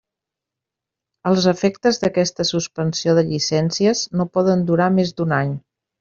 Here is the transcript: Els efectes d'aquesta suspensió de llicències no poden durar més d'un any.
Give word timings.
Els 1.31 1.43
efectes 1.51 1.99
d'aquesta 2.03 2.45
suspensió 2.51 3.15
de 3.17 3.25
llicències 3.27 4.01
no 4.21 4.27
poden 4.39 4.65
durar 4.71 4.89
més 4.97 5.13
d'un 5.21 5.37
any. 5.41 5.53